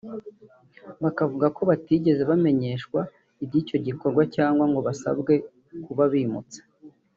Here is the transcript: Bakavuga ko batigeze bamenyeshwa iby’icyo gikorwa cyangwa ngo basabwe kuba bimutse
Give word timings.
Bakavuga 1.03 1.47
ko 1.55 1.61
batigeze 1.69 2.21
bamenyeshwa 2.31 2.99
iby’icyo 3.43 3.77
gikorwa 3.87 4.21
cyangwa 4.35 4.63
ngo 4.69 4.79
basabwe 4.87 5.33
kuba 5.85 6.03
bimutse 6.13 6.59